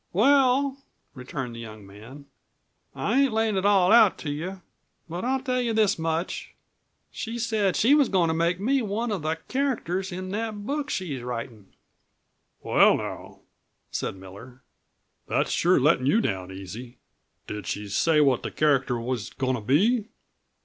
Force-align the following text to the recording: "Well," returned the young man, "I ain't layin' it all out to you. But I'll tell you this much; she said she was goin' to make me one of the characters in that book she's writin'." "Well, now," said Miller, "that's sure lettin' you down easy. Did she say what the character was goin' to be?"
"Well," 0.13 0.79
returned 1.13 1.55
the 1.55 1.59
young 1.59 1.85
man, 1.85 2.25
"I 2.95 3.21
ain't 3.21 3.33
layin' 3.33 3.55
it 3.55 3.67
all 3.67 3.91
out 3.91 4.17
to 4.17 4.31
you. 4.31 4.63
But 5.07 5.23
I'll 5.23 5.41
tell 5.41 5.61
you 5.61 5.73
this 5.73 5.99
much; 5.99 6.55
she 7.11 7.37
said 7.37 7.75
she 7.75 7.93
was 7.93 8.09
goin' 8.09 8.27
to 8.27 8.33
make 8.33 8.59
me 8.59 8.81
one 8.81 9.11
of 9.11 9.21
the 9.21 9.35
characters 9.47 10.11
in 10.11 10.29
that 10.31 10.65
book 10.65 10.89
she's 10.89 11.21
writin'." 11.21 11.75
"Well, 12.63 12.97
now," 12.97 13.41
said 13.91 14.15
Miller, 14.15 14.63
"that's 15.27 15.51
sure 15.51 15.79
lettin' 15.79 16.07
you 16.07 16.19
down 16.19 16.51
easy. 16.51 16.97
Did 17.45 17.67
she 17.67 17.87
say 17.87 18.21
what 18.21 18.41
the 18.41 18.49
character 18.49 18.99
was 18.99 19.29
goin' 19.29 19.53
to 19.53 19.61
be?" 19.61 20.07